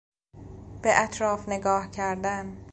به 0.81 1.03
اطراف 1.03 1.49
نگاه 1.49 1.91
کردن 1.91 2.57